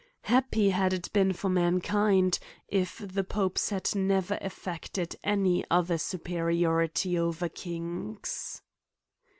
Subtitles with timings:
[0.23, 7.19] Happy had it been for mankind/ if tRe popes had never affected any other superiority
[7.19, 8.63] over kings.